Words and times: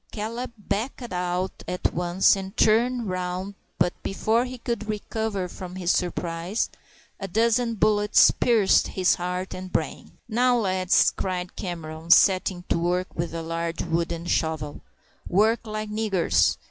Caleb 0.11 0.53
backed 0.57 1.13
out 1.13 1.61
at 1.67 1.93
once 1.93 2.35
and 2.35 2.57
turned 2.57 3.07
round, 3.07 3.53
but 3.77 3.93
before 4.01 4.45
he 4.45 4.57
could 4.57 4.89
recover 4.89 5.47
from 5.47 5.75
his 5.75 5.91
surprise 5.91 6.71
a 7.19 7.27
dozen 7.27 7.75
bullets 7.75 8.31
pierced 8.31 8.87
his 8.97 9.13
heart 9.13 9.53
and 9.53 9.71
brain. 9.71 10.17
"Now, 10.27 10.57
lads," 10.57 11.11
cried 11.15 11.55
Cameron, 11.55 12.09
setting 12.09 12.63
to 12.69 12.79
work 12.79 13.13
with 13.13 13.31
a 13.35 13.43
large 13.43 13.83
wooden 13.83 14.25
shovel, 14.25 14.81
"work 15.29 15.67
like 15.67 15.91
niggers. 15.91 16.57